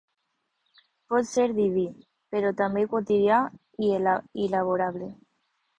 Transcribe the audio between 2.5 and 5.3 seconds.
també quotidià i laborable.